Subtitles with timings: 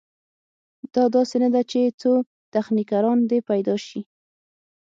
[0.95, 2.11] دا داسې نه ده چې څو
[2.53, 4.01] تخنیکران دې پیدا شي.